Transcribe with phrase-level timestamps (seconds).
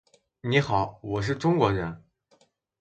[0.41, 2.03] 你好，我是中国人。